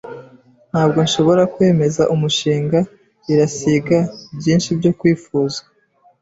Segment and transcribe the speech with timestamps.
[0.71, 2.79] Ntabwo nshobora kwemeza umushinga.
[3.31, 3.97] Irasiga
[4.37, 5.65] byinshi byo kwifuzwa.